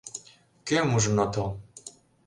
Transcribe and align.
Кӧм 0.67 0.87
ужын 0.95 1.17
отыл? 1.25 1.49